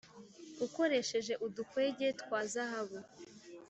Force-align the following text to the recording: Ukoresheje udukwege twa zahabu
Ukoresheje 0.65 1.33
udukwege 1.45 2.07
twa 2.21 2.39
zahabu 2.51 2.97